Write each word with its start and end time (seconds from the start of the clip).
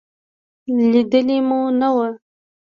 لېدلې 0.91 1.37
مو 1.47 1.59
نه 1.79 1.89
وه. 1.95 2.09